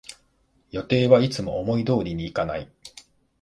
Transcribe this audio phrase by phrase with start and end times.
[0.71, 2.67] 予定はいつも思い通りにいかない